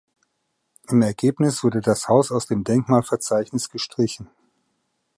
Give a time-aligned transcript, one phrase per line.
[0.89, 4.31] Im Ergebnis wurde das Haus aus dem Denkmalverzeichnis gestrichen.